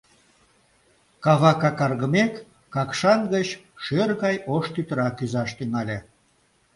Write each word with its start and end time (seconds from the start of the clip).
Кава 1.23 1.51
какаргымек, 1.61 2.33
Какшан 2.73 3.21
гыч 3.33 3.47
шӧр 3.83 4.09
гай 4.21 4.35
ош 4.53 4.65
тӱтыра 4.73 5.07
кӱзаш 5.17 5.49
тӱҥале. 5.57 5.97